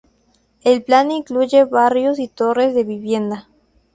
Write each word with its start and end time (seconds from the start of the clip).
El 0.63 0.81
plan 0.83 1.11
incluye 1.11 1.63
barrios 1.63 2.17
y 2.17 2.27
torres 2.27 2.73
de 2.73 2.83
vivienda. 2.83 3.47